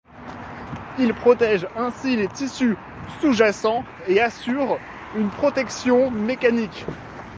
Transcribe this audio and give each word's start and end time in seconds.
Il 0.97 1.13
protège 1.13 1.67
ainsi 1.75 2.15
les 2.15 2.27
tissus 2.27 2.75
sous-jacent 3.19 3.83
et 4.07 4.19
assure 4.19 4.79
une 5.15 5.29
protection 5.29 6.09
mécanique. 6.09 6.85